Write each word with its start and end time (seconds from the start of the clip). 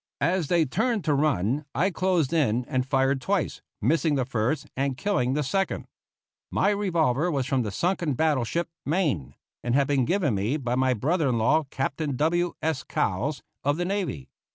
As 0.19 0.47
they 0.47 0.65
turned 0.65 1.03
to 1.03 1.13
run 1.13 1.63
I 1.75 1.91
closed 1.91 2.33
in 2.33 2.65
and 2.67 2.87
fired 2.87 3.21
twice, 3.21 3.61
missing 3.83 4.15
the 4.15 4.25
first 4.25 4.65
and 4.75 4.97
killing 4.97 5.33
the 5.35 5.43
second. 5.43 5.85
My 6.49 6.71
revolver 6.71 7.29
was 7.29 7.45
from 7.45 7.61
the 7.61 7.69
sunken 7.69 8.15
battle 8.15 8.43
ship 8.43 8.67
Maine, 8.83 9.35
and 9.63 9.75
had 9.75 9.85
been 9.85 10.05
given 10.05 10.33
me 10.33 10.57
by 10.57 10.73
my 10.73 10.95
brother 10.95 11.29
in 11.29 11.37
law, 11.37 11.65
Captain 11.69 12.15
W. 12.15 12.53
S. 12.63 12.81
Cowles, 12.83 13.43
of 13.63 13.77
the 13.77 13.85
Navy. 13.85 14.27